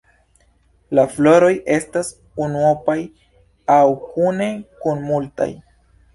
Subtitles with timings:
[0.99, 2.09] La floroj estas
[2.47, 2.97] unuopaj
[3.77, 4.51] aŭ kune
[4.83, 5.51] kun multaj.